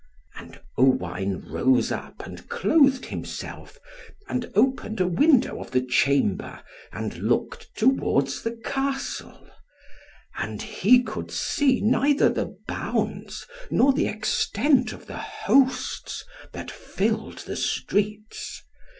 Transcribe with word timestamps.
And 0.35 0.59
Owain 0.79 1.43
rose 1.47 1.91
up, 1.91 2.25
and 2.25 2.49
clothed 2.49 3.05
himself, 3.05 3.77
and 4.27 4.51
opened 4.55 4.99
a 4.99 5.05
window 5.05 5.59
of 5.61 5.69
the 5.69 5.81
chamber, 5.85 6.63
and 6.91 7.15
looked 7.19 7.77
towards 7.77 8.41
the 8.41 8.53
Castle; 8.65 9.47
and 10.39 10.59
he 10.59 11.03
could 11.03 11.29
see 11.29 11.81
neither 11.81 12.29
the 12.29 12.57
bounds, 12.67 13.45
nor 13.69 13.93
the 13.93 14.07
extent 14.07 14.91
of 14.91 15.05
the 15.05 15.17
hosts 15.19 16.25
that 16.51 16.71
filled 16.71 17.37
the 17.45 17.55
streets. 17.55 18.63